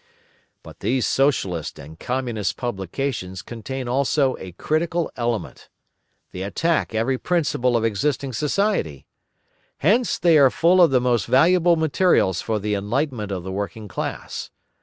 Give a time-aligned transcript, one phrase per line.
[0.63, 5.69] But these Socialist and Communist publications contain also a critical element.
[6.31, 9.05] They attack every principle of existing society.
[9.77, 13.87] Hence they are full of the most valuable materials for the enlightenment of the working
[13.87, 14.49] class.